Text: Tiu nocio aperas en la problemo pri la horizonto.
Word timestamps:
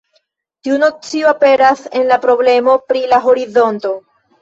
Tiu 0.67 0.77
nocio 0.83 1.29
aperas 1.33 1.85
en 2.01 2.09
la 2.15 2.19
problemo 2.27 2.81
pri 2.89 3.07
la 3.15 3.25
horizonto. 3.31 3.99